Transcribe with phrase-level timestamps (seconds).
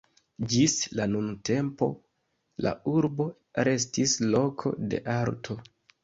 [0.51, 1.89] Ĝis la nuntempo
[2.67, 3.27] la urbo
[3.67, 5.59] restis loko de arto.